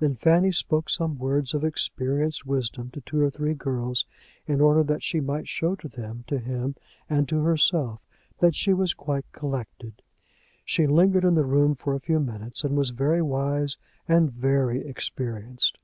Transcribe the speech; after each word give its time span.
Then 0.00 0.16
Fanny 0.16 0.50
spoke 0.50 0.90
some 0.90 1.20
words 1.20 1.54
of 1.54 1.62
experienced 1.64 2.44
wisdom 2.44 2.90
to 2.94 3.00
two 3.00 3.22
or 3.22 3.30
three 3.30 3.54
girls, 3.54 4.04
in 4.44 4.60
order 4.60 4.82
that 4.82 5.04
she 5.04 5.20
might 5.20 5.46
show 5.46 5.76
to 5.76 5.86
them, 5.86 6.24
to 6.26 6.40
him, 6.40 6.74
and 7.08 7.28
to 7.28 7.44
herself 7.44 8.00
that 8.40 8.56
she 8.56 8.74
was 8.74 8.92
quite 8.92 9.30
collected. 9.30 10.02
She 10.64 10.88
lingered 10.88 11.24
in 11.24 11.36
the 11.36 11.44
room 11.46 11.76
for 11.76 11.94
a 11.94 12.00
few 12.00 12.18
minutes, 12.18 12.64
and 12.64 12.76
was 12.76 12.90
very 12.90 13.22
wise 13.22 13.76
and 14.08 14.32
very 14.32 14.84
experienced. 14.84 15.78